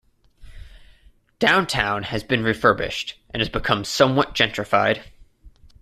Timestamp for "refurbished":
2.43-3.19